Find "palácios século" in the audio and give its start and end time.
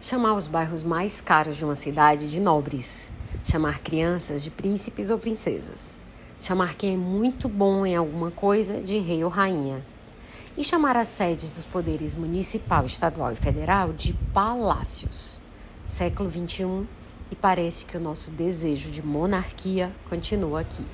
14.32-16.28